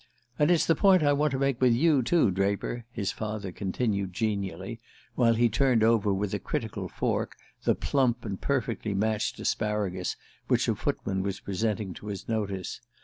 [0.39, 4.13] "And it's the point I want to make with you, too, Draper," his father continued
[4.13, 4.79] genially,
[5.13, 7.35] while he turned over with a critical fork
[7.65, 10.15] the plump and perfectly matched asparagus
[10.47, 12.81] which a footman was presenting to his notice.